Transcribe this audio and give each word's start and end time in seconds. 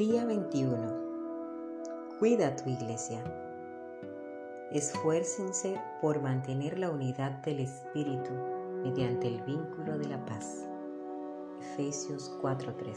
Día 0.00 0.24
21. 0.24 2.16
Cuida 2.18 2.56
tu 2.56 2.70
iglesia. 2.70 3.22
Esfuércense 4.72 5.78
por 6.00 6.22
mantener 6.22 6.78
la 6.78 6.88
unidad 6.88 7.32
del 7.42 7.60
Espíritu 7.60 8.30
mediante 8.82 9.28
el 9.28 9.42
vínculo 9.42 9.98
de 9.98 10.08
la 10.08 10.24
paz. 10.24 10.66
Efesios 11.60 12.34
4:3. 12.40 12.96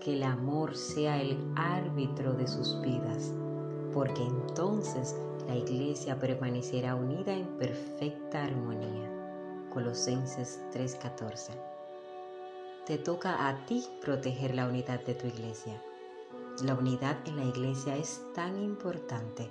Que 0.00 0.12
el 0.12 0.22
amor 0.22 0.76
sea 0.76 1.20
el 1.20 1.36
árbitro 1.56 2.34
de 2.34 2.46
sus 2.46 2.80
vidas, 2.80 3.34
porque 3.92 4.22
entonces 4.22 5.16
la 5.48 5.56
iglesia 5.56 6.20
permanecerá 6.20 6.94
unida 6.94 7.34
en 7.34 7.48
perfecta 7.58 8.44
armonía. 8.44 9.10
Colosenses 9.70 10.60
3:14 10.70 11.77
te 12.88 12.96
toca 12.96 13.46
a 13.48 13.66
ti 13.66 13.84
proteger 14.00 14.54
la 14.54 14.66
unidad 14.66 15.04
de 15.04 15.14
tu 15.14 15.26
iglesia. 15.26 15.78
La 16.62 16.72
unidad 16.74 17.18
en 17.26 17.36
la 17.36 17.44
iglesia 17.44 17.94
es 17.98 18.22
tan 18.34 18.58
importante 18.62 19.50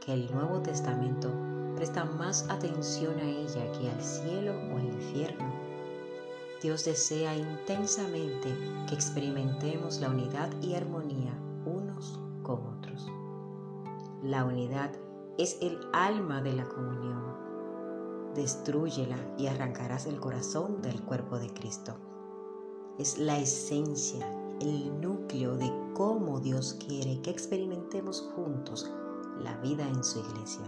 que 0.00 0.12
el 0.12 0.32
Nuevo 0.32 0.60
Testamento 0.60 1.28
presta 1.74 2.04
más 2.04 2.48
atención 2.48 3.18
a 3.18 3.24
ella 3.24 3.72
que 3.72 3.90
al 3.90 4.00
cielo 4.00 4.52
o 4.52 4.78
al 4.78 4.84
infierno. 4.84 5.52
Dios 6.62 6.84
desea 6.84 7.36
intensamente 7.36 8.56
que 8.88 8.94
experimentemos 8.94 9.98
la 9.98 10.10
unidad 10.10 10.48
y 10.62 10.74
armonía 10.74 11.36
unos 11.64 12.20
con 12.44 12.64
otros. 12.68 13.10
La 14.22 14.44
unidad 14.44 14.92
es 15.38 15.58
el 15.60 15.80
alma 15.92 16.40
de 16.40 16.52
la 16.52 16.68
comunión. 16.68 17.34
Destrúyela 18.36 19.18
y 19.36 19.48
arrancarás 19.48 20.06
el 20.06 20.20
corazón 20.20 20.82
del 20.82 21.02
cuerpo 21.02 21.40
de 21.40 21.52
Cristo 21.52 21.96
es 22.98 23.18
la 23.18 23.38
esencia, 23.38 24.26
el 24.60 25.00
núcleo 25.00 25.56
de 25.56 25.70
cómo 25.94 26.40
Dios 26.40 26.76
quiere 26.86 27.20
que 27.20 27.30
experimentemos 27.30 28.22
juntos 28.34 28.90
la 29.42 29.56
vida 29.58 29.86
en 29.86 30.02
su 30.02 30.20
iglesia. 30.20 30.64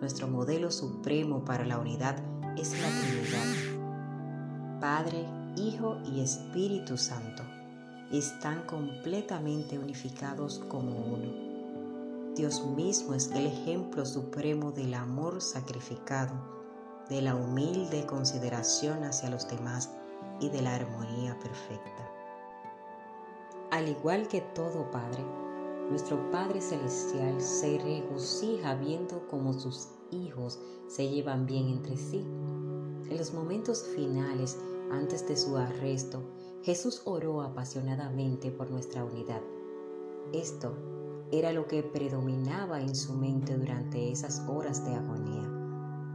Nuestro 0.00 0.28
modelo 0.28 0.70
supremo 0.70 1.44
para 1.44 1.64
la 1.64 1.78
unidad 1.78 2.16
es 2.56 2.72
la 2.80 2.88
Trinidad. 3.00 4.78
Padre, 4.80 5.26
Hijo 5.56 5.98
y 6.04 6.20
Espíritu 6.20 6.96
Santo 6.96 7.42
están 8.10 8.66
completamente 8.66 9.78
unificados 9.78 10.58
como 10.68 10.90
uno. 10.90 12.34
Dios 12.34 12.64
mismo 12.76 13.14
es 13.14 13.30
el 13.30 13.46
ejemplo 13.46 14.04
supremo 14.04 14.72
del 14.72 14.94
amor 14.94 15.40
sacrificado, 15.40 16.34
de 17.08 17.22
la 17.22 17.34
humilde 17.34 18.06
consideración 18.06 19.04
hacia 19.04 19.30
los 19.30 19.48
demás 19.48 19.90
y 20.40 20.48
de 20.48 20.62
la 20.62 20.74
armonía 20.74 21.38
perfecta. 21.38 22.10
Al 23.70 23.88
igual 23.88 24.28
que 24.28 24.40
todo 24.40 24.90
Padre, 24.90 25.24
nuestro 25.88 26.30
Padre 26.30 26.60
Celestial 26.60 27.40
se 27.40 27.78
regocija 27.78 28.74
viendo 28.74 29.26
cómo 29.28 29.52
sus 29.52 29.88
hijos 30.10 30.58
se 30.88 31.08
llevan 31.08 31.46
bien 31.46 31.68
entre 31.68 31.96
sí. 31.96 32.18
En 33.08 33.16
los 33.16 33.32
momentos 33.32 33.84
finales, 33.94 34.58
antes 34.90 35.26
de 35.26 35.36
su 35.36 35.56
arresto, 35.56 36.22
Jesús 36.62 37.02
oró 37.04 37.42
apasionadamente 37.42 38.50
por 38.50 38.70
nuestra 38.70 39.04
unidad. 39.04 39.40
Esto 40.32 40.76
era 41.32 41.52
lo 41.52 41.66
que 41.66 41.82
predominaba 41.82 42.80
en 42.80 42.94
su 42.94 43.14
mente 43.14 43.56
durante 43.56 44.12
esas 44.12 44.40
horas 44.48 44.84
de 44.84 44.94
agonía, 44.94 45.48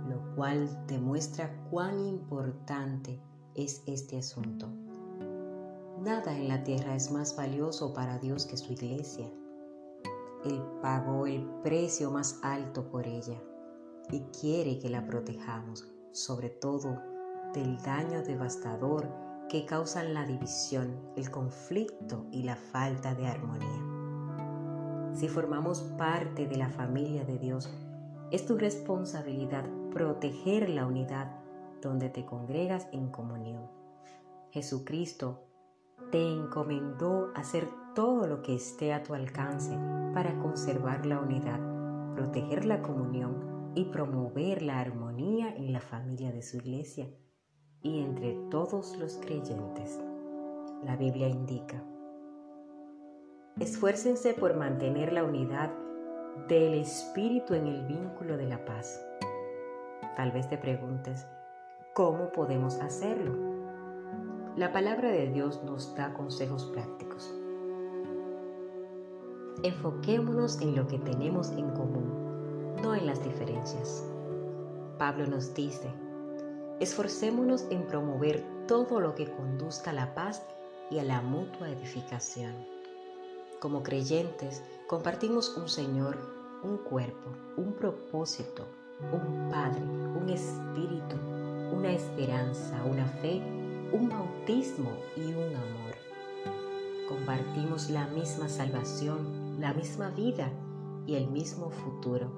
lo 0.08 0.36
cual 0.36 0.86
demuestra 0.88 1.68
cuán 1.70 2.00
importante 2.00 3.20
es 3.58 3.84
este 3.88 4.20
asunto. 4.20 4.70
Nada 6.00 6.38
en 6.38 6.48
la 6.48 6.64
tierra 6.64 6.96
es 6.96 7.12
más 7.12 7.36
valioso 7.36 7.94
para 7.94 8.20
Dios 8.20 8.46
que 8.46 8.56
su 8.56 8.72
iglesia. 8.72 9.30
Él 10.46 10.62
pagó 10.82 11.26
el 11.26 11.44
precio 11.64 12.12
más 12.12 12.40
alto 12.44 12.88
por 12.88 13.08
ella 13.08 13.42
y 14.12 14.22
quiere 14.40 14.78
que 14.80 14.90
la 14.90 15.06
protejamos, 15.06 15.86
sobre 16.12 16.50
todo 16.50 16.98
del 17.54 17.78
daño 17.80 18.22
devastador 18.22 19.12
que 19.50 19.66
causan 19.66 20.14
la 20.14 20.26
división, 20.26 20.96
el 21.16 21.32
conflicto 21.32 22.28
y 22.32 22.44
la 22.44 22.56
falta 22.56 23.16
de 23.16 23.28
armonía. 23.28 25.14
Si 25.16 25.28
formamos 25.28 25.82
parte 25.98 26.46
de 26.46 26.58
la 26.58 26.70
familia 26.70 27.26
de 27.26 27.40
Dios, 27.40 27.70
es 28.30 28.46
tu 28.46 28.58
responsabilidad 28.58 29.66
proteger 29.92 30.70
la 30.70 30.86
unidad 30.86 31.47
donde 31.82 32.10
te 32.10 32.26
congregas 32.26 32.88
en 32.92 33.10
comunión. 33.10 33.70
Jesucristo 34.52 35.44
te 36.12 36.22
encomendó 36.22 37.32
hacer 37.36 37.68
todo 37.96 38.28
lo 38.28 38.42
que 38.42 38.56
esté 38.56 38.94
a 38.94 39.04
tu 39.04 39.14
alcance 39.14 39.78
para 40.14 40.38
conservar 40.40 41.06
la 41.06 41.20
unidad, 41.20 41.60
proteger 42.16 42.66
la 42.66 42.82
comunión 42.82 43.72
y 43.76 43.86
promover 43.86 44.62
la 44.62 44.80
armonía 44.80 45.56
en 45.56 45.74
la 45.74 45.82
familia 45.82 46.32
de 46.32 46.42
su 46.42 46.58
iglesia 46.58 47.08
y 47.82 48.00
entre 48.00 48.34
todos 48.50 48.98
los 48.98 49.18
creyentes. 49.18 50.00
La 50.84 50.96
Biblia 50.96 51.28
indica, 51.28 51.84
esfuércense 53.60 54.34
por 54.34 54.56
mantener 54.56 55.12
la 55.14 55.24
unidad 55.24 55.72
del 56.48 56.76
Espíritu 56.76 57.54
en 57.54 57.68
el 57.68 57.86
vínculo 57.86 58.38
de 58.38 58.48
la 58.48 58.64
paz. 58.64 59.04
Tal 60.16 60.32
vez 60.32 60.48
te 60.50 60.58
preguntes, 60.58 61.28
¿Cómo 61.98 62.32
podemos 62.32 62.76
hacerlo? 62.76 63.34
La 64.56 64.72
palabra 64.72 65.10
de 65.10 65.32
Dios 65.32 65.64
nos 65.64 65.96
da 65.96 66.14
consejos 66.14 66.66
prácticos. 66.66 67.34
Enfoquémonos 69.64 70.62
en 70.62 70.76
lo 70.76 70.88
que 70.88 71.00
tenemos 71.00 71.50
en 71.54 71.72
común, 71.72 72.76
no 72.84 72.94
en 72.94 73.08
las 73.08 73.24
diferencias. 73.24 74.06
Pablo 75.00 75.26
nos 75.26 75.56
dice, 75.56 75.92
esforcémonos 76.80 77.66
en 77.72 77.88
promover 77.88 78.46
todo 78.68 79.00
lo 79.00 79.16
que 79.16 79.32
conduzca 79.32 79.90
a 79.90 79.96
la 79.96 80.14
paz 80.14 80.44
y 80.92 81.00
a 81.00 81.04
la 81.04 81.24
mutua 81.24 81.68
edificación. 81.68 82.54
Como 83.60 83.82
creyentes, 83.82 84.64
compartimos 84.86 85.58
un 85.58 85.68
Señor, 85.68 86.16
un 86.62 86.78
cuerpo, 86.78 87.32
un 87.58 87.74
propósito, 87.74 88.68
un 89.12 89.50
Padre, 89.50 89.82
un 89.82 90.30
Espíritu, 90.30 91.37
una 91.72 91.92
esperanza, 91.92 92.84
una 92.90 93.06
fe, 93.06 93.42
un 93.92 94.10
bautismo 94.10 94.92
y 95.16 95.22
un 95.22 95.56
amor. 95.56 95.96
Compartimos 97.08 97.90
la 97.90 98.08
misma 98.08 98.50
salvación, 98.50 99.60
la 99.60 99.74
misma 99.74 100.10
vida 100.10 100.52
y 101.06 101.16
el 101.16 101.28
mismo 101.30 101.70
futuro. 101.70 102.30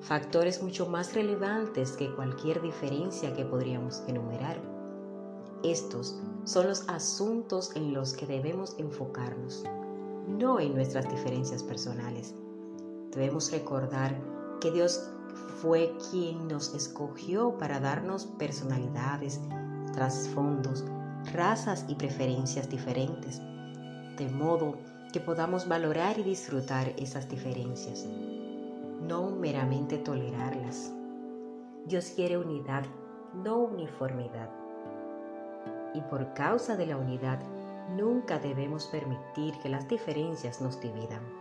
Factores 0.00 0.62
mucho 0.62 0.86
más 0.86 1.14
relevantes 1.14 1.92
que 1.92 2.14
cualquier 2.14 2.62
diferencia 2.62 3.34
que 3.34 3.44
podríamos 3.44 4.02
enumerar. 4.06 4.60
Estos 5.62 6.18
son 6.44 6.68
los 6.68 6.88
asuntos 6.88 7.76
en 7.76 7.92
los 7.92 8.14
que 8.14 8.26
debemos 8.26 8.74
enfocarnos, 8.78 9.64
no 10.26 10.58
en 10.58 10.74
nuestras 10.74 11.08
diferencias 11.10 11.62
personales. 11.62 12.34
Debemos 13.10 13.50
recordar 13.52 14.16
que 14.60 14.70
Dios 14.70 15.10
fue 15.60 15.94
quien 16.10 16.48
nos 16.48 16.74
escogió 16.74 17.58
para 17.58 17.80
darnos 17.80 18.24
personalidades, 18.24 19.40
trasfondos, 19.92 20.84
razas 21.34 21.84
y 21.86 21.96
preferencias 21.96 22.70
diferentes, 22.70 23.42
de 24.16 24.28
modo 24.32 24.78
que 25.12 25.20
podamos 25.20 25.68
valorar 25.68 26.18
y 26.18 26.22
disfrutar 26.22 26.94
esas 26.96 27.28
diferencias, 27.28 28.06
no 29.02 29.30
meramente 29.30 29.98
tolerarlas. 29.98 30.92
Dios 31.86 32.12
quiere 32.16 32.38
unidad, 32.38 32.84
no 33.34 33.58
uniformidad. 33.58 34.50
Y 35.92 36.00
por 36.02 36.32
causa 36.32 36.76
de 36.76 36.86
la 36.86 36.96
unidad, 36.96 37.40
nunca 37.96 38.38
debemos 38.38 38.86
permitir 38.86 39.58
que 39.62 39.68
las 39.68 39.88
diferencias 39.88 40.60
nos 40.62 40.80
dividan. 40.80 41.39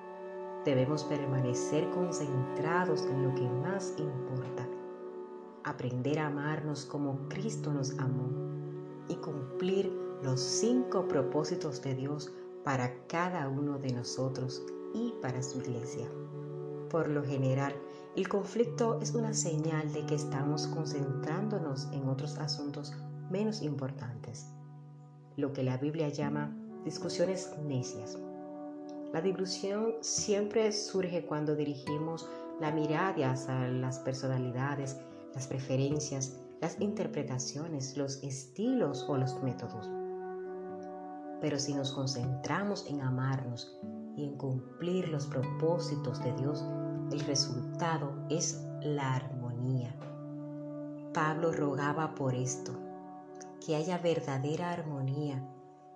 Debemos 0.70 1.04
permanecer 1.04 1.90
concentrados 1.90 3.04
en 3.08 3.24
lo 3.24 3.34
que 3.34 3.42
más 3.42 3.96
importa, 3.98 4.70
aprender 5.64 6.20
a 6.20 6.28
amarnos 6.28 6.86
como 6.86 7.28
Cristo 7.28 7.74
nos 7.74 7.98
amó 7.98 8.30
y 9.08 9.16
cumplir 9.16 9.92
los 10.22 10.40
cinco 10.40 11.08
propósitos 11.08 11.82
de 11.82 11.96
Dios 11.96 12.32
para 12.64 12.94
cada 13.08 13.50
uno 13.50 13.80
de 13.80 13.94
nosotros 13.94 14.64
y 14.94 15.16
para 15.24 15.42
su 15.42 15.58
iglesia. 15.58 16.08
Por 16.92 17.10
lo 17.10 17.24
general, 17.24 17.74
el 18.16 18.30
conflicto 18.30 19.00
es 19.02 19.16
una 19.16 19.34
señal 19.34 19.92
de 19.92 20.06
que 20.06 20.14
estamos 20.14 20.68
concentrándonos 20.68 21.88
en 21.94 22.08
otros 22.08 22.38
asuntos 22.38 22.94
menos 23.32 23.64
importantes, 23.64 24.54
lo 25.36 25.52
que 25.52 25.64
la 25.64 25.78
Biblia 25.78 26.10
llama 26.10 26.56
discusiones 26.86 27.58
necias. 27.66 28.20
La 29.12 29.22
división 29.22 29.96
siempre 30.02 30.72
surge 30.72 31.26
cuando 31.26 31.56
dirigimos 31.56 32.30
la 32.60 32.72
mirada 32.72 33.32
hacia 33.32 33.68
las 33.68 33.98
personalidades, 34.00 34.98
las 35.34 35.48
preferencias, 35.48 36.40
las 36.62 36.80
interpretaciones, 36.80 37.98
los 37.98 38.22
estilos 38.24 39.06
o 39.08 39.18
los 39.18 39.42
métodos. 39.42 39.90
Pero 41.42 41.58
si 41.58 41.74
nos 41.74 41.92
concentramos 41.92 42.86
en 42.88 43.02
amarnos 43.02 43.80
y 44.16 44.26
en 44.26 44.38
cumplir 44.38 45.08
los 45.10 45.26
propósitos 45.26 46.24
de 46.24 46.34
Dios, 46.34 46.64
el 47.12 47.22
resultado 47.22 48.14
es 48.30 48.64
la 48.82 49.16
armonía. 49.16 49.96
Pablo 51.14 51.52
rogaba 51.52 52.14
por 52.14 52.36
esto, 52.36 52.74
que 53.66 53.76
haya 53.76 53.98
verdadera 53.98 54.72
armonía 54.72 55.44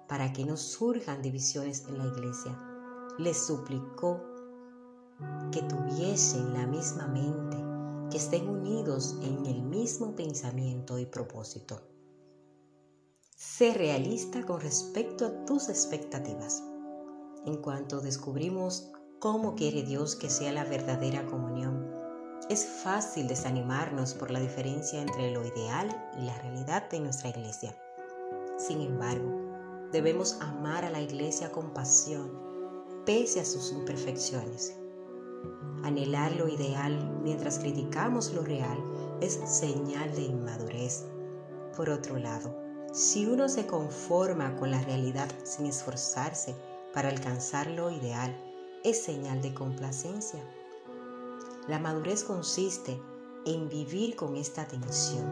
para 0.07 0.33
que 0.33 0.45
no 0.45 0.57
surjan 0.57 1.21
divisiones 1.21 1.85
en 1.87 1.99
la 1.99 2.05
iglesia. 2.05 2.72
Les 3.19 3.45
suplicó 3.45 4.19
que 5.51 5.61
tuviesen 5.61 6.53
la 6.53 6.65
misma 6.65 7.07
mente, 7.07 7.57
que 8.09 8.17
estén 8.17 8.49
unidos 8.49 9.17
en 9.21 9.45
el 9.45 9.61
mismo 9.61 10.15
pensamiento 10.15 10.97
y 10.97 11.05
propósito. 11.05 11.79
Sé 13.35 13.73
realista 13.73 14.43
con 14.45 14.61
respecto 14.61 15.27
a 15.27 15.45
tus 15.45 15.69
expectativas. 15.69 16.63
En 17.45 17.57
cuanto 17.57 18.01
descubrimos 18.01 18.91
cómo 19.19 19.53
quiere 19.53 19.83
Dios 19.83 20.15
que 20.15 20.29
sea 20.29 20.51
la 20.51 20.63
verdadera 20.63 21.25
comunión, 21.27 21.93
es 22.49 22.65
fácil 22.65 23.27
desanimarnos 23.27 24.15
por 24.15 24.31
la 24.31 24.39
diferencia 24.39 25.01
entre 25.01 25.31
lo 25.31 25.45
ideal 25.45 26.11
y 26.17 26.25
la 26.25 26.37
realidad 26.39 26.89
de 26.89 26.99
nuestra 26.99 27.29
iglesia. 27.29 27.77
Sin 28.57 28.81
embargo, 28.81 29.29
debemos 29.91 30.41
amar 30.41 30.83
a 30.83 30.89
la 30.89 31.01
iglesia 31.01 31.51
con 31.51 31.73
pasión, 31.73 32.52
pese 33.05 33.39
a 33.39 33.45
sus 33.45 33.71
imperfecciones. 33.71 34.75
Anhelar 35.83 36.33
lo 36.35 36.47
ideal 36.47 37.19
mientras 37.21 37.59
criticamos 37.59 38.33
lo 38.33 38.43
real 38.43 38.77
es 39.19 39.39
señal 39.45 40.13
de 40.15 40.21
inmadurez. 40.21 41.05
Por 41.75 41.89
otro 41.89 42.17
lado, 42.17 42.55
si 42.93 43.25
uno 43.25 43.49
se 43.49 43.65
conforma 43.65 44.55
con 44.55 44.71
la 44.71 44.81
realidad 44.81 45.29
sin 45.43 45.65
esforzarse 45.65 46.55
para 46.93 47.09
alcanzar 47.09 47.67
lo 47.67 47.89
ideal, 47.91 48.33
es 48.83 49.01
señal 49.01 49.41
de 49.41 49.53
complacencia. 49.53 50.39
La 51.67 51.79
madurez 51.79 52.23
consiste 52.23 52.99
en 53.45 53.67
vivir 53.67 54.15
con 54.15 54.35
esta 54.35 54.65
tensión. 54.65 55.25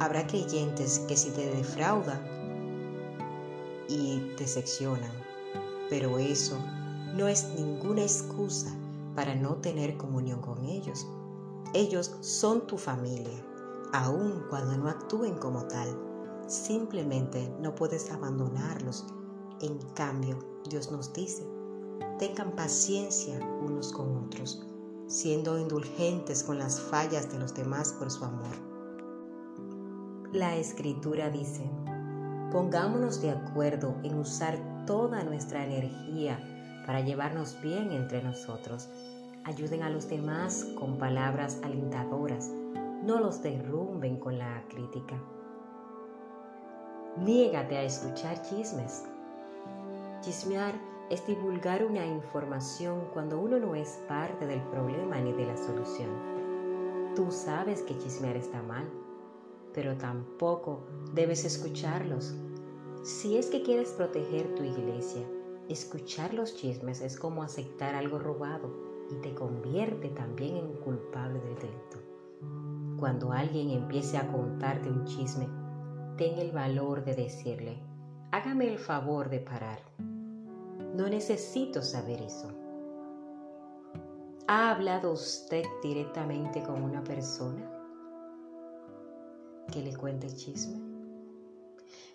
Habrá 0.00 0.26
creyentes 0.26 1.00
que 1.00 1.16
si 1.16 1.30
te 1.30 1.46
defraudan 1.50 2.24
y 3.88 4.34
te 4.36 4.46
seccionan, 4.46 5.25
pero 5.88 6.18
eso 6.18 6.58
no 7.14 7.28
es 7.28 7.48
ninguna 7.56 8.02
excusa 8.02 8.74
para 9.14 9.34
no 9.34 9.56
tener 9.56 9.96
comunión 9.96 10.40
con 10.40 10.64
ellos. 10.64 11.06
Ellos 11.72 12.16
son 12.20 12.66
tu 12.66 12.76
familia, 12.76 13.44
aun 13.92 14.44
cuando 14.50 14.76
no 14.76 14.88
actúen 14.88 15.36
como 15.38 15.64
tal. 15.66 15.88
Simplemente 16.46 17.52
no 17.60 17.74
puedes 17.74 18.10
abandonarlos. 18.10 19.06
En 19.60 19.78
cambio, 19.94 20.38
Dios 20.68 20.92
nos 20.92 21.12
dice, 21.12 21.48
tengan 22.18 22.52
paciencia 22.52 23.38
unos 23.64 23.92
con 23.92 24.24
otros, 24.24 24.66
siendo 25.06 25.58
indulgentes 25.58 26.42
con 26.42 26.58
las 26.58 26.80
fallas 26.80 27.30
de 27.32 27.38
los 27.38 27.54
demás 27.54 27.92
por 27.94 28.10
su 28.10 28.24
amor. 28.24 28.54
La 30.32 30.56
escritura 30.56 31.30
dice, 31.30 31.68
pongámonos 32.52 33.22
de 33.22 33.30
acuerdo 33.30 33.96
en 34.02 34.18
usar 34.18 34.75
toda 34.86 35.22
nuestra 35.24 35.64
energía 35.64 36.38
para 36.86 37.00
llevarnos 37.00 37.60
bien 37.60 37.92
entre 37.92 38.22
nosotros. 38.22 38.88
Ayuden 39.44 39.82
a 39.82 39.90
los 39.90 40.08
demás 40.08 40.64
con 40.78 40.98
palabras 40.98 41.60
alentadoras, 41.62 42.50
no 43.02 43.20
los 43.20 43.42
derrumben 43.42 44.18
con 44.18 44.38
la 44.38 44.64
crítica. 44.68 45.16
Niégate 47.18 47.76
a 47.76 47.82
escuchar 47.82 48.42
chismes. 48.42 49.04
Chismear 50.20 50.74
es 51.10 51.26
divulgar 51.26 51.84
una 51.84 52.04
información 52.04 53.08
cuando 53.12 53.38
uno 53.40 53.58
no 53.58 53.74
es 53.74 54.00
parte 54.08 54.46
del 54.46 54.60
problema 54.62 55.20
ni 55.20 55.32
de 55.32 55.46
la 55.46 55.56
solución. 55.56 56.10
Tú 57.14 57.30
sabes 57.30 57.82
que 57.82 57.96
chismear 57.98 58.36
está 58.36 58.60
mal, 58.62 58.88
pero 59.72 59.96
tampoco 59.96 60.80
debes 61.14 61.44
escucharlos. 61.44 62.34
Si 63.06 63.36
es 63.36 63.50
que 63.50 63.62
quieres 63.62 63.92
proteger 63.92 64.52
tu 64.56 64.64
iglesia, 64.64 65.22
escuchar 65.68 66.34
los 66.34 66.56
chismes 66.56 67.00
es 67.00 67.16
como 67.16 67.44
aceptar 67.44 67.94
algo 67.94 68.18
robado 68.18 68.68
y 69.08 69.14
te 69.20 69.32
convierte 69.32 70.08
también 70.08 70.56
en 70.56 70.72
culpable 70.78 71.38
del 71.38 71.54
delito. 71.54 71.98
Cuando 72.98 73.30
alguien 73.30 73.70
empiece 73.70 74.18
a 74.18 74.26
contarte 74.26 74.90
un 74.90 75.04
chisme, 75.04 75.48
ten 76.16 76.36
el 76.40 76.50
valor 76.50 77.04
de 77.04 77.14
decirle, 77.14 77.78
hágame 78.32 78.72
el 78.72 78.78
favor 78.80 79.30
de 79.30 79.38
parar. 79.38 79.78
No 80.96 81.08
necesito 81.08 81.82
saber 81.82 82.20
eso. 82.20 82.48
¿Ha 84.48 84.72
hablado 84.72 85.12
usted 85.12 85.64
directamente 85.80 86.60
con 86.64 86.82
una 86.82 87.04
persona 87.04 87.70
que 89.70 89.80
le 89.80 89.96
cuente 89.96 90.26
chisme? 90.26 90.95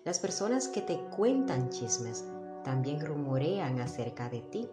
Las 0.04 0.18
personas 0.18 0.66
que 0.66 0.82
te 0.82 0.98
cuentan 1.16 1.70
chismes 1.70 2.24
también 2.64 3.00
rumorean 3.06 3.80
acerca 3.80 4.28
de 4.28 4.40
ti. 4.40 4.68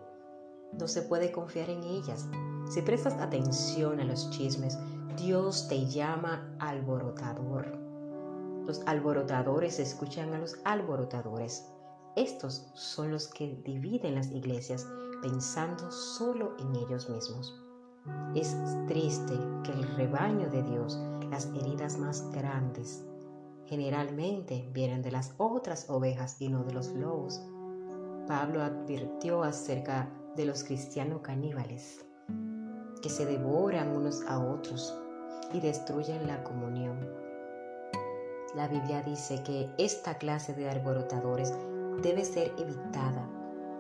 No 0.74 0.88
se 0.88 1.04
puede 1.04 1.32
confiar 1.32 1.70
en 1.70 1.84
ellas. 1.84 2.28
Si 2.68 2.82
prestas 2.82 3.14
atención 3.14 4.00
a 4.00 4.06
los 4.06 4.32
chismes, 4.32 4.78
Dios 5.18 5.68
te 5.68 5.86
llama 5.86 6.56
alborotador. 6.60 7.78
Los 8.66 8.82
alborotadores 8.88 9.80
escuchan 9.80 10.34
a 10.34 10.40
los 10.40 10.60
alborotadores. 10.64 11.70
Estos 12.16 12.72
son 12.74 13.12
los 13.12 13.28
que 13.28 13.62
dividen 13.64 14.16
las 14.16 14.32
iglesias 14.32 14.88
pensando 15.22 15.92
solo 15.92 16.56
en 16.58 16.76
ellos 16.76 17.08
mismos. 17.08 17.56
Es 18.34 18.56
triste 18.88 19.38
que 19.64 19.74
el 19.74 19.96
rebaño 19.96 20.50
de 20.50 20.64
Dios, 20.64 21.00
las 21.30 21.46
heridas 21.48 22.00
más 22.00 22.32
grandes, 22.32 23.06
generalmente 23.70 24.68
vienen 24.74 25.04
de 25.04 25.12
las 25.12 25.36
otras 25.38 25.90
ovejas 25.90 26.42
y 26.42 26.50
no 26.50 26.64
de 26.64 26.74
los 26.74 26.90
lobos. 26.90 27.40
Pablo 28.28 28.64
advirtió 28.64 29.44
acerca 29.44 30.10
de 30.36 30.46
los 30.46 30.64
cristianos 30.64 31.22
caníbales, 31.22 32.04
que 33.02 33.10
se 33.10 33.26
devoran 33.26 33.96
unos 33.96 34.24
a 34.28 34.40
otros 34.40 34.98
y 35.54 35.60
destruyen 35.60 36.26
la 36.26 36.44
comunión. 36.44 37.08
La 38.56 38.68
Biblia 38.68 39.04
dice 39.04 39.44
que 39.44 39.70
esta 39.78 40.18
clase 40.18 40.54
de 40.54 40.68
alborotadores 40.68 41.54
debe 42.02 42.26
ser 42.26 42.52
evitada 42.58 43.30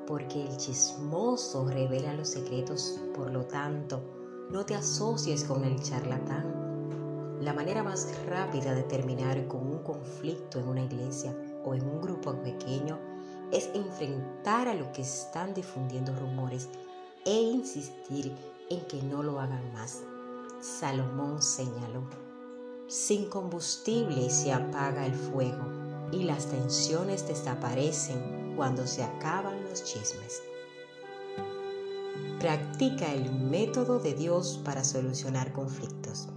porque 0.06 0.44
el 0.44 0.58
chismoso 0.58 1.68
revela 1.68 2.14
los 2.14 2.30
secretos, 2.30 3.00
por 3.16 3.32
lo 3.32 3.46
tanto, 3.46 4.02
no 4.52 4.66
te 4.66 4.74
asocies 4.76 5.44
con 5.44 5.64
el 5.64 5.80
charlatán. 5.82 6.69
La 7.40 7.54
manera 7.54 7.84
más 7.84 8.10
rápida 8.28 8.76
de 8.76 8.84
terminar 8.84 9.48
con 9.48 9.66
un 9.66 9.82
conflicto 9.82 10.60
en 10.60 10.68
una 10.68 10.84
iglesia 10.84 11.34
o 11.64 11.74
en 11.74 11.88
un 11.88 12.02
grupo 12.02 12.34
pequeño 12.44 13.00
es 13.52 13.70
enfrentar 13.74 14.68
a 14.68 14.74
los 14.74 14.90
que 14.90 15.04
están 15.04 15.54
difundiendo 15.54 16.14
rumores 16.14 16.68
e 17.26 17.40
insistir 17.40 18.34
en 18.70 18.82
que 18.88 19.02
no 19.02 19.24
lo 19.24 19.40
hagan 19.40 19.72
más. 19.72 20.04
Salomón 20.60 21.42
señaló. 21.42 22.04
Sin 22.88 23.30
combustible 23.30 24.30
se 24.30 24.52
apaga 24.52 25.06
el 25.06 25.14
fuego 25.14 25.64
y 26.12 26.24
las 26.24 26.48
tensiones 26.48 27.26
desaparecen 27.26 28.54
cuando 28.58 28.86
se 28.86 29.04
acaban 29.04 29.64
los 29.64 29.84
chismes. 29.86 30.44
Practica 32.40 33.14
el 33.14 33.32
método 33.32 34.00
de 34.00 34.14
Dios 34.14 34.60
para 34.66 34.84
solucionar 34.84 35.54
conflictos. 35.54 36.28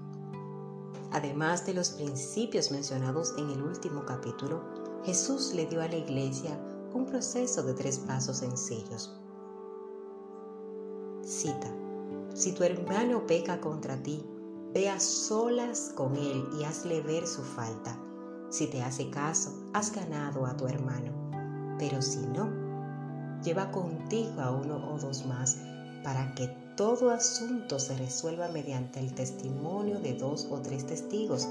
Además 1.12 1.66
de 1.66 1.74
los 1.74 1.90
principios 1.90 2.70
mencionados 2.70 3.34
en 3.38 3.50
el 3.50 3.62
último 3.62 4.04
capítulo, 4.04 4.62
Jesús 5.04 5.52
le 5.54 5.66
dio 5.66 5.82
a 5.82 5.88
la 5.88 5.96
iglesia 5.96 6.58
un 6.94 7.06
proceso 7.06 7.62
de 7.62 7.74
tres 7.74 7.98
pasos 7.98 8.38
sencillos. 8.38 9.18
Cita, 11.22 11.72
si 12.34 12.52
tu 12.52 12.64
hermano 12.64 13.26
peca 13.26 13.60
contra 13.60 14.02
ti, 14.02 14.24
Ve 14.74 14.88
a 14.88 14.98
solas 14.98 15.92
con 15.94 16.16
él 16.16 16.48
y 16.58 16.64
hazle 16.64 17.02
ver 17.02 17.26
su 17.26 17.42
falta. 17.42 17.94
Si 18.48 18.68
te 18.68 18.82
hace 18.82 19.10
caso, 19.10 19.52
has 19.74 19.94
ganado 19.94 20.46
a 20.46 20.56
tu 20.56 20.66
hermano. 20.66 21.12
Pero 21.78 22.00
si 22.00 22.20
no, 22.28 22.50
lleva 23.42 23.70
contigo 23.70 24.40
a 24.40 24.50
uno 24.50 24.94
o 24.94 24.98
dos 24.98 25.26
más 25.26 25.58
para 26.02 26.34
que 26.34 26.48
todo 26.76 27.10
asunto 27.10 27.78
se 27.78 27.96
resuelva 27.96 28.48
mediante 28.48 29.00
el 29.00 29.14
testimonio 29.14 30.00
de 30.00 30.14
dos 30.14 30.48
o 30.50 30.60
tres 30.60 30.86
testigos. 30.86 31.48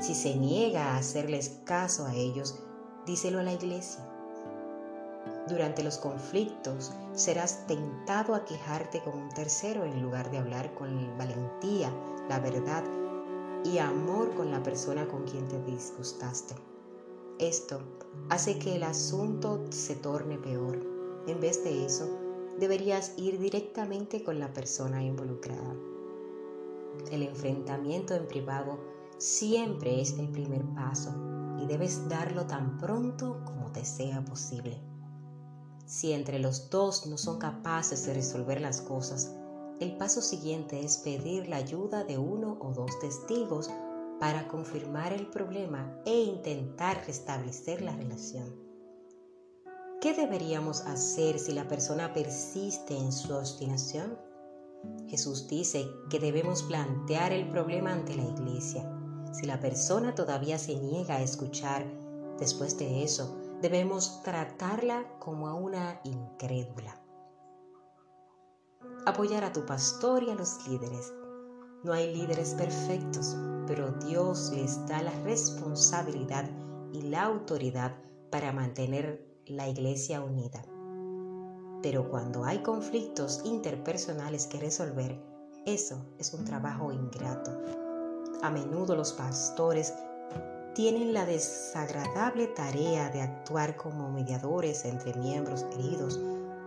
Si 0.00 0.14
se 0.14 0.36
niega 0.36 0.92
a 0.92 0.96
hacerles 0.98 1.60
caso 1.64 2.06
a 2.06 2.14
ellos, 2.14 2.58
díselo 3.06 3.40
a 3.40 3.42
la 3.42 3.52
iglesia. 3.52 4.06
Durante 5.48 5.82
los 5.82 5.98
conflictos 5.98 6.92
serás 7.14 7.66
tentado 7.66 8.34
a 8.34 8.44
quejarte 8.44 9.02
con 9.02 9.18
un 9.18 9.28
tercero 9.30 9.84
en 9.84 10.02
lugar 10.02 10.30
de 10.30 10.38
hablar 10.38 10.74
con 10.74 11.16
valentía 11.18 11.92
la 12.28 12.38
verdad 12.38 12.84
y 13.64 13.78
amor 13.78 14.34
con 14.34 14.50
la 14.50 14.62
persona 14.62 15.06
con 15.08 15.24
quien 15.24 15.48
te 15.48 15.60
disgustaste. 15.64 16.54
Esto 17.38 17.80
hace 18.28 18.58
que 18.58 18.76
el 18.76 18.82
asunto 18.82 19.64
se 19.70 19.96
torne 19.96 20.38
peor. 20.38 20.78
En 21.26 21.40
vez 21.40 21.64
de 21.64 21.84
eso, 21.84 22.19
deberías 22.60 23.14
ir 23.16 23.40
directamente 23.40 24.22
con 24.22 24.38
la 24.38 24.52
persona 24.52 25.02
involucrada. 25.02 25.74
El 27.10 27.22
enfrentamiento 27.22 28.14
en 28.14 28.28
privado 28.28 28.78
siempre 29.18 30.00
es 30.00 30.18
el 30.18 30.28
primer 30.28 30.62
paso 30.74 31.12
y 31.58 31.66
debes 31.66 32.08
darlo 32.08 32.46
tan 32.46 32.78
pronto 32.78 33.42
como 33.44 33.72
te 33.72 33.84
sea 33.84 34.24
posible. 34.24 34.78
Si 35.86 36.12
entre 36.12 36.38
los 36.38 36.70
dos 36.70 37.06
no 37.06 37.18
son 37.18 37.38
capaces 37.38 38.06
de 38.06 38.14
resolver 38.14 38.60
las 38.60 38.80
cosas, 38.82 39.34
el 39.80 39.96
paso 39.96 40.20
siguiente 40.20 40.84
es 40.84 40.98
pedir 40.98 41.48
la 41.48 41.56
ayuda 41.56 42.04
de 42.04 42.18
uno 42.18 42.58
o 42.60 42.72
dos 42.72 42.98
testigos 43.00 43.70
para 44.20 44.46
confirmar 44.46 45.14
el 45.14 45.26
problema 45.26 45.98
e 46.04 46.20
intentar 46.20 47.02
restablecer 47.06 47.80
la 47.80 47.96
relación. 47.96 48.69
¿Qué 50.00 50.14
deberíamos 50.14 50.80
hacer 50.86 51.38
si 51.38 51.52
la 51.52 51.68
persona 51.68 52.14
persiste 52.14 52.96
en 52.96 53.12
su 53.12 53.34
obstinación? 53.34 54.18
Jesús 55.08 55.46
dice 55.46 55.86
que 56.08 56.18
debemos 56.18 56.62
plantear 56.62 57.34
el 57.34 57.50
problema 57.50 57.92
ante 57.92 58.16
la 58.16 58.22
iglesia. 58.22 58.90
Si 59.32 59.44
la 59.44 59.60
persona 59.60 60.14
todavía 60.14 60.58
se 60.58 60.76
niega 60.76 61.16
a 61.16 61.22
escuchar, 61.22 61.84
después 62.38 62.78
de 62.78 63.04
eso, 63.04 63.36
debemos 63.60 64.22
tratarla 64.22 65.06
como 65.18 65.48
a 65.48 65.54
una 65.54 66.00
incrédula. 66.04 66.98
Apoyar 69.04 69.44
a 69.44 69.52
tu 69.52 69.66
pastor 69.66 70.22
y 70.22 70.30
a 70.30 70.34
los 70.34 70.66
líderes. 70.66 71.12
No 71.84 71.92
hay 71.92 72.14
líderes 72.14 72.54
perfectos, 72.54 73.36
pero 73.66 73.92
Dios 74.06 74.50
les 74.54 74.86
da 74.86 75.02
la 75.02 75.12
responsabilidad 75.24 76.48
y 76.90 77.02
la 77.02 77.24
autoridad 77.24 77.94
para 78.30 78.50
mantener 78.50 79.29
la 79.50 79.68
iglesia 79.68 80.22
unida. 80.22 80.62
Pero 81.82 82.08
cuando 82.10 82.44
hay 82.44 82.62
conflictos 82.62 83.42
interpersonales 83.44 84.46
que 84.46 84.60
resolver, 84.60 85.18
eso 85.66 86.04
es 86.18 86.32
un 86.34 86.44
trabajo 86.44 86.92
ingrato. 86.92 87.50
A 88.42 88.50
menudo 88.50 88.96
los 88.96 89.12
pastores 89.12 89.94
tienen 90.74 91.12
la 91.12 91.26
desagradable 91.26 92.46
tarea 92.48 93.10
de 93.10 93.22
actuar 93.22 93.76
como 93.76 94.10
mediadores 94.10 94.84
entre 94.84 95.14
miembros 95.14 95.66
heridos 95.72 96.20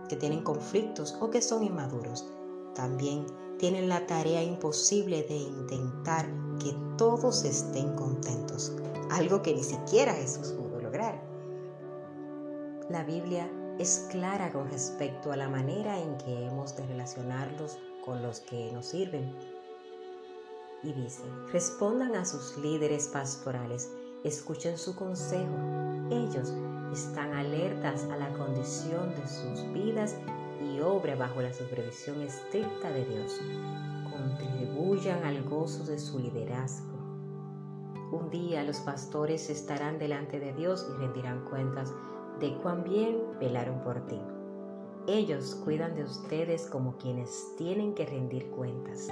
que 0.08 0.16
tienen 0.16 0.42
conflictos 0.42 1.16
o 1.20 1.30
que 1.30 1.42
son 1.42 1.64
inmaduros. 1.64 2.26
También 2.74 3.26
tienen 3.58 3.88
la 3.88 4.06
tarea 4.06 4.42
imposible 4.42 5.22
de 5.22 5.36
intentar 5.36 6.26
que 6.58 6.76
todos 6.98 7.44
estén 7.44 7.94
contentos, 7.94 8.72
algo 9.10 9.42
que 9.42 9.54
ni 9.54 9.62
siquiera 9.62 10.12
Jesús 10.14 10.52
pudo 10.52 10.80
lograr. 10.80 11.33
La 12.90 13.02
Biblia 13.02 13.50
es 13.78 14.08
clara 14.10 14.52
con 14.52 14.70
respecto 14.70 15.32
a 15.32 15.36
la 15.38 15.48
manera 15.48 15.98
en 15.98 16.18
que 16.18 16.46
hemos 16.46 16.76
de 16.76 16.86
relacionarnos 16.86 17.78
con 18.04 18.22
los 18.22 18.40
que 18.40 18.70
nos 18.72 18.84
sirven. 18.84 19.34
Y 20.82 20.92
dice, 20.92 21.22
respondan 21.50 22.14
a 22.14 22.26
sus 22.26 22.58
líderes 22.58 23.08
pastorales, 23.08 23.90
escuchen 24.22 24.76
su 24.76 24.94
consejo. 24.94 25.54
Ellos 26.10 26.52
están 26.92 27.32
alertas 27.32 28.04
a 28.12 28.18
la 28.18 28.30
condición 28.34 29.14
de 29.14 29.28
sus 29.28 29.72
vidas 29.72 30.16
y 30.60 30.80
obra 30.80 31.16
bajo 31.16 31.40
la 31.40 31.54
supervisión 31.54 32.20
estricta 32.20 32.90
de 32.90 33.06
Dios. 33.06 33.40
Contribuyan 34.12 35.24
al 35.24 35.42
gozo 35.44 35.84
de 35.84 35.98
su 35.98 36.18
liderazgo. 36.18 36.92
Un 38.12 38.28
día 38.28 38.62
los 38.62 38.80
pastores 38.80 39.48
estarán 39.48 39.98
delante 39.98 40.38
de 40.38 40.52
Dios 40.52 40.86
y 40.90 40.98
rendirán 40.98 41.46
cuentas 41.46 41.90
de 42.40 42.56
cuán 42.58 42.84
bien 42.84 43.18
velaron 43.40 43.80
por 43.80 44.00
ti. 44.06 44.20
Ellos 45.06 45.54
cuidan 45.64 45.94
de 45.94 46.04
ustedes 46.04 46.66
como 46.66 46.96
quienes 46.96 47.54
tienen 47.56 47.94
que 47.94 48.06
rendir 48.06 48.50
cuentas. 48.50 49.08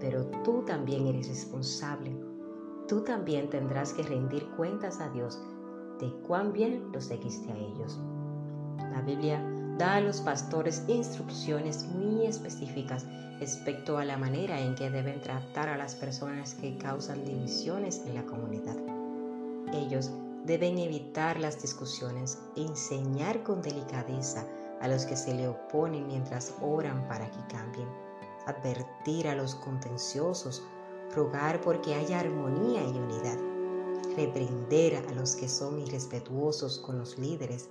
Pero 0.00 0.26
tú 0.44 0.62
también 0.66 1.06
eres 1.06 1.28
responsable. 1.28 2.16
Tú 2.86 3.02
también 3.02 3.50
tendrás 3.50 3.92
que 3.92 4.02
rendir 4.02 4.46
cuentas 4.56 5.00
a 5.00 5.10
Dios 5.10 5.38
de 6.00 6.10
cuán 6.26 6.52
bien 6.52 6.90
los 6.92 7.04
seguiste 7.04 7.52
a 7.52 7.56
ellos. 7.56 7.98
La 8.92 9.02
Biblia 9.02 9.42
da 9.76 9.96
a 9.96 10.00
los 10.00 10.20
pastores 10.20 10.84
instrucciones 10.88 11.86
muy 11.86 12.26
específicas 12.26 13.06
respecto 13.38 13.98
a 13.98 14.04
la 14.04 14.16
manera 14.16 14.58
en 14.60 14.74
que 14.74 14.90
deben 14.90 15.20
tratar 15.20 15.68
a 15.68 15.76
las 15.76 15.94
personas 15.94 16.54
que 16.54 16.76
causan 16.78 17.24
divisiones 17.24 18.04
en 18.06 18.14
la 18.14 18.24
comunidad. 18.24 18.76
Ellos 19.72 20.10
deben 20.48 20.78
evitar 20.78 21.38
las 21.38 21.60
discusiones 21.60 22.38
e 22.56 22.62
enseñar 22.62 23.42
con 23.42 23.60
delicadeza 23.60 24.46
a 24.80 24.88
los 24.88 25.04
que 25.04 25.14
se 25.14 25.34
le 25.34 25.46
oponen 25.46 26.06
mientras 26.06 26.54
oran 26.62 27.06
para 27.06 27.30
que 27.30 27.54
cambien, 27.54 27.86
advertir 28.46 29.28
a 29.28 29.34
los 29.34 29.54
contenciosos, 29.56 30.62
rogar 31.14 31.60
porque 31.60 31.94
haya 31.94 32.20
armonía 32.20 32.82
y 32.82 32.98
unidad, 32.98 33.38
reprender 34.16 34.96
a 34.96 35.12
los 35.12 35.36
que 35.36 35.50
son 35.50 35.80
irrespetuosos 35.80 36.78
con 36.78 36.98
los 36.98 37.18
líderes 37.18 37.68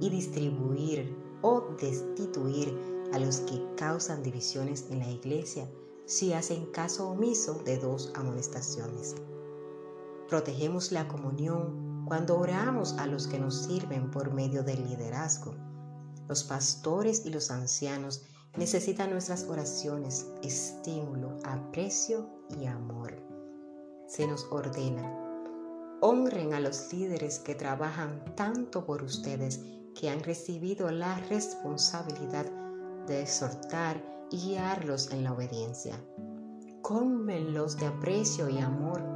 y 0.00 0.08
distribuir 0.08 1.16
o 1.42 1.62
destituir 1.80 2.78
a 3.12 3.18
los 3.18 3.38
que 3.40 3.60
causan 3.76 4.22
divisiones 4.22 4.86
en 4.88 5.00
la 5.00 5.10
iglesia 5.10 5.68
si 6.04 6.32
hacen 6.32 6.66
caso 6.66 7.08
omiso 7.08 7.54
de 7.64 7.76
dos 7.78 8.12
amonestaciones. 8.14 9.16
Protegemos 10.28 10.92
la 10.92 11.08
comunión 11.08 11.93
cuando 12.06 12.38
oramos 12.38 12.94
a 12.98 13.06
los 13.06 13.26
que 13.26 13.38
nos 13.38 13.64
sirven 13.64 14.10
por 14.10 14.32
medio 14.32 14.62
del 14.62 14.86
liderazgo. 14.86 15.54
Los 16.28 16.44
pastores 16.44 17.24
y 17.24 17.30
los 17.30 17.50
ancianos 17.50 18.24
necesitan 18.56 19.10
nuestras 19.10 19.44
oraciones, 19.44 20.26
estímulo, 20.42 21.38
aprecio 21.44 22.28
y 22.60 22.66
amor. 22.66 23.14
Se 24.06 24.26
nos 24.26 24.46
ordena, 24.50 25.02
honren 26.00 26.54
a 26.54 26.60
los 26.60 26.92
líderes 26.92 27.38
que 27.38 27.54
trabajan 27.54 28.24
tanto 28.36 28.84
por 28.84 29.02
ustedes 29.02 29.60
que 29.98 30.10
han 30.10 30.22
recibido 30.22 30.90
la 30.90 31.18
responsabilidad 31.30 32.46
de 33.06 33.22
exhortar 33.22 34.02
y 34.30 34.38
guiarlos 34.38 35.10
en 35.12 35.24
la 35.24 35.32
obediencia. 35.32 35.98
Cómenlos 36.82 37.76
de 37.78 37.86
aprecio 37.86 38.48
y 38.48 38.58
amor. 38.58 39.13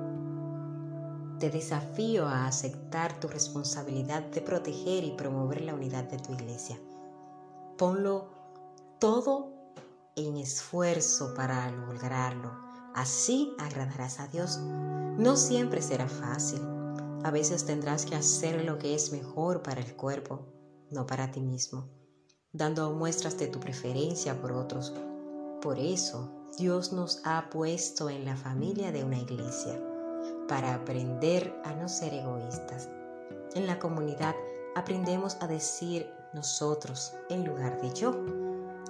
Te 1.38 1.50
desafío 1.50 2.26
a 2.26 2.46
aceptar 2.46 3.20
tu 3.20 3.28
responsabilidad 3.28 4.22
de 4.22 4.40
proteger 4.40 5.04
y 5.04 5.12
promover 5.12 5.60
la 5.60 5.74
unidad 5.74 6.04
de 6.04 6.18
tu 6.18 6.32
iglesia. 6.32 6.78
Ponlo 7.76 8.30
todo 8.98 9.52
en 10.16 10.36
esfuerzo 10.36 11.34
para 11.34 11.70
lograrlo. 11.70 12.50
Así 12.94 13.54
agradarás 13.58 14.18
a 14.18 14.26
Dios. 14.26 14.58
No 14.58 15.36
siempre 15.36 15.82
será 15.82 16.08
fácil. 16.08 16.60
A 17.22 17.30
veces 17.30 17.66
tendrás 17.66 18.04
que 18.04 18.16
hacer 18.16 18.64
lo 18.64 18.78
que 18.78 18.94
es 18.94 19.12
mejor 19.12 19.62
para 19.62 19.80
el 19.80 19.94
cuerpo 19.94 20.58
no 20.90 21.06
para 21.06 21.30
ti 21.30 21.40
mismo, 21.40 21.88
dando 22.52 22.92
muestras 22.92 23.38
de 23.38 23.48
tu 23.48 23.60
preferencia 23.60 24.40
por 24.40 24.52
otros. 24.52 24.92
Por 25.60 25.78
eso 25.78 26.30
Dios 26.56 26.92
nos 26.92 27.20
ha 27.24 27.50
puesto 27.50 28.08
en 28.08 28.24
la 28.24 28.36
familia 28.36 28.92
de 28.92 29.04
una 29.04 29.18
iglesia, 29.18 29.80
para 30.48 30.74
aprender 30.74 31.54
a 31.64 31.74
no 31.74 31.88
ser 31.88 32.14
egoístas. 32.14 32.88
En 33.54 33.66
la 33.66 33.78
comunidad 33.78 34.34
aprendemos 34.74 35.36
a 35.40 35.46
decir 35.46 36.10
nosotros 36.32 37.14
en 37.28 37.44
lugar 37.44 37.80
de 37.80 37.92
yo 37.94 38.14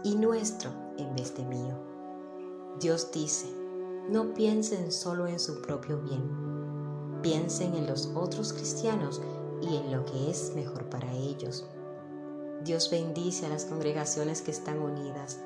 y 0.02 0.14
nuestro 0.14 0.70
en 0.96 1.14
vez 1.14 1.36
de 1.36 1.44
mío. 1.44 1.76
Dios 2.80 3.10
dice, 3.12 3.48
no 4.08 4.32
piensen 4.32 4.92
solo 4.92 5.26
en 5.26 5.38
su 5.40 5.60
propio 5.60 6.00
bien, 6.00 7.20
piensen 7.22 7.74
en 7.74 7.86
los 7.86 8.06
otros 8.14 8.52
cristianos 8.52 9.20
y 9.60 9.76
en 9.76 9.92
lo 9.92 10.04
que 10.04 10.30
es 10.30 10.52
mejor 10.54 10.88
para 10.88 11.12
ellos. 11.12 11.66
Dios 12.64 12.90
bendice 12.90 13.46
a 13.46 13.48
las 13.48 13.64
congregaciones 13.64 14.42
que 14.42 14.50
están 14.50 14.78
unidas. 14.78 15.40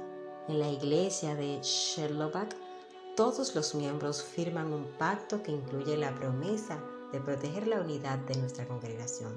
En 0.48 0.58
la 0.58 0.70
iglesia 0.70 1.34
de 1.34 1.60
Sherlock, 1.62 2.54
todos 3.16 3.54
los 3.54 3.74
miembros 3.74 4.22
firman 4.22 4.72
un 4.72 4.84
pacto 4.98 5.42
que 5.42 5.52
incluye 5.52 5.96
la 5.96 6.14
promesa 6.14 6.78
de 7.12 7.20
proteger 7.20 7.66
la 7.66 7.80
unidad 7.80 8.18
de 8.20 8.36
nuestra 8.36 8.66
congregación. 8.66 9.32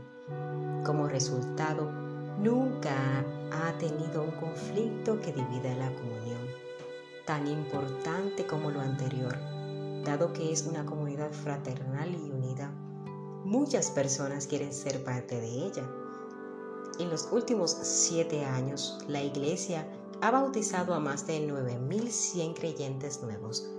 Como 0.85 1.07
resultado, 1.07 1.91
nunca 2.39 2.95
ha 3.51 3.77
tenido 3.77 4.23
un 4.23 4.31
conflicto 4.31 5.19
que 5.19 5.33
divida 5.33 5.75
la 5.75 5.93
comunión, 5.93 6.47
tan 7.25 7.47
importante 7.47 8.45
como 8.47 8.71
lo 8.71 8.79
anterior, 8.79 9.37
dado 10.05 10.31
que 10.31 10.53
es 10.53 10.65
una 10.65 10.85
comunidad 10.85 11.31
fraternal 11.31 12.13
y 12.13 12.31
unida. 12.31 12.71
Muchas 13.43 13.91
personas 13.91 14.47
quieren 14.47 14.73
ser 14.73 15.03
parte 15.03 15.39
de 15.39 15.47
ella 15.47 15.83
en 16.97 17.09
los 17.09 17.27
últimos 17.31 17.71
siete 17.81 18.45
años, 18.45 18.97
la 19.09 19.21
Iglesia 19.21 19.85
ha 20.25 20.31
bautizado 20.31 20.95
a 20.95 20.99
más 20.99 21.27
de 21.27 21.47
9.100 21.47 22.55
creyentes 22.55 23.21
nuevos. 23.21 23.69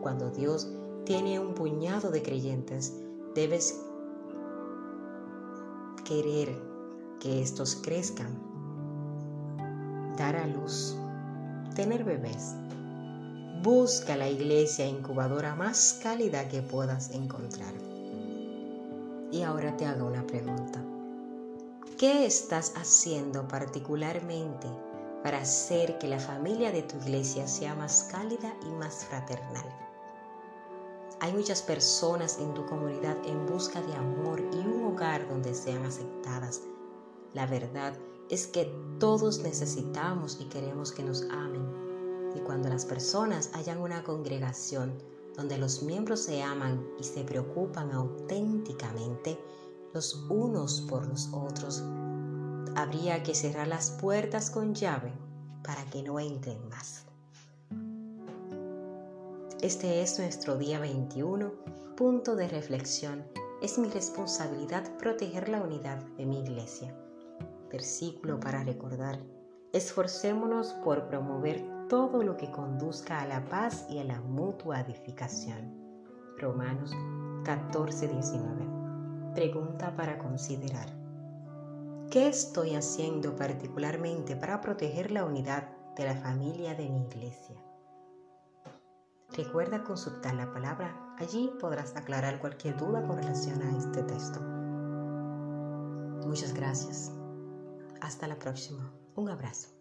Cuando 0.00 0.28
Dios 0.28 0.68
tiene 1.04 1.38
un 1.38 1.54
puñado 1.54 2.10
de 2.10 2.20
creyentes, 2.20 2.94
debes 3.32 3.80
querer 6.04 6.60
que 7.20 7.40
estos 7.42 7.76
crezcan, 7.76 8.36
dar 10.16 10.34
a 10.34 10.48
luz, 10.48 10.96
tener 11.76 12.02
bebés. 12.02 12.56
Busca 13.62 14.16
la 14.16 14.28
iglesia 14.28 14.84
incubadora 14.84 15.54
más 15.54 16.00
cálida 16.02 16.48
que 16.48 16.60
puedas 16.60 17.12
encontrar. 17.12 17.72
Y 19.30 19.42
ahora 19.42 19.76
te 19.76 19.86
hago 19.86 20.08
una 20.08 20.26
pregunta. 20.26 20.82
¿Qué 21.96 22.26
estás 22.26 22.72
haciendo 22.74 23.46
particularmente 23.46 24.66
para 25.22 25.38
hacer 25.38 25.98
que 25.98 26.08
la 26.08 26.18
familia 26.18 26.72
de 26.72 26.82
tu 26.82 26.96
iglesia 26.98 27.46
sea 27.46 27.74
más 27.74 28.08
cálida 28.10 28.54
y 28.66 28.70
más 28.72 29.04
fraternal? 29.04 29.66
Hay 31.20 31.32
muchas 31.32 31.62
personas 31.62 32.38
en 32.38 32.54
tu 32.54 32.64
comunidad 32.66 33.16
en 33.26 33.46
busca 33.46 33.82
de 33.82 33.94
amor 33.94 34.40
y 34.52 34.58
un 34.58 34.84
hogar 34.84 35.28
donde 35.28 35.52
sean 35.52 35.84
aceptadas. 35.84 36.62
La 37.34 37.46
verdad 37.46 37.94
es 38.30 38.46
que 38.46 38.72
todos 39.00 39.40
necesitamos 39.40 40.38
y 40.40 40.44
queremos 40.44 40.92
que 40.92 41.02
nos 41.02 41.22
amen. 41.30 41.66
Y 42.36 42.40
cuando 42.40 42.68
las 42.68 42.84
personas 42.84 43.50
hayan 43.54 43.80
una 43.80 44.04
congregación 44.04 44.92
donde 45.36 45.58
los 45.58 45.82
miembros 45.82 46.20
se 46.20 46.42
aman 46.42 46.86
y 46.98 47.04
se 47.04 47.24
preocupan 47.24 47.90
auténticamente 47.90 49.38
los 49.94 50.14
unos 50.28 50.82
por 50.82 51.06
los 51.06 51.28
otros, 51.32 51.82
habría 52.76 53.22
que 53.22 53.34
cerrar 53.34 53.68
las 53.68 53.90
puertas 53.90 54.50
con 54.50 54.74
llave 54.74 55.12
para 55.62 55.84
que 55.86 56.02
no 56.02 56.18
entren 56.18 56.68
más. 56.68 57.04
Este 59.60 60.02
es 60.02 60.18
nuestro 60.18 60.56
día 60.56 60.78
21, 60.78 61.52
punto 61.96 62.36
de 62.36 62.48
reflexión. 62.48 63.24
Es 63.60 63.76
mi 63.78 63.88
responsabilidad 63.88 64.84
proteger 64.98 65.48
la 65.48 65.62
unidad 65.62 65.98
de 66.16 66.26
mi 66.26 66.40
iglesia. 66.40 66.94
Versículo 67.70 68.38
para 68.38 68.62
recordar. 68.62 69.18
Esforcémonos 69.72 70.74
por 70.84 71.08
promover 71.08 71.88
todo 71.88 72.22
lo 72.22 72.36
que 72.36 72.50
conduzca 72.50 73.20
a 73.20 73.26
la 73.26 73.44
paz 73.46 73.86
y 73.90 73.98
a 73.98 74.04
la 74.04 74.20
mutua 74.20 74.80
edificación. 74.80 75.74
Romanos 76.38 76.94
14, 77.44 78.08
19. 78.08 79.34
Pregunta 79.34 79.94
para 79.96 80.18
considerar. 80.18 80.97
¿Qué 82.10 82.26
estoy 82.26 82.74
haciendo 82.74 83.36
particularmente 83.36 84.34
para 84.34 84.62
proteger 84.62 85.10
la 85.10 85.26
unidad 85.26 85.68
de 85.94 86.06
la 86.06 86.16
familia 86.16 86.74
de 86.74 86.88
mi 86.88 87.02
iglesia? 87.02 87.54
Recuerda 89.36 89.84
consultar 89.84 90.34
la 90.34 90.50
palabra. 90.50 91.14
Allí 91.18 91.50
podrás 91.60 91.94
aclarar 91.96 92.40
cualquier 92.40 92.78
duda 92.78 93.06
con 93.06 93.18
relación 93.18 93.60
a 93.60 93.76
este 93.76 94.02
texto. 94.04 94.40
Muchas 96.26 96.54
gracias. 96.54 97.12
Hasta 98.00 98.26
la 98.26 98.38
próxima. 98.38 98.90
Un 99.14 99.28
abrazo. 99.28 99.77